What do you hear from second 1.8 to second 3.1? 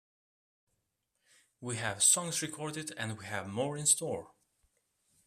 songs recorded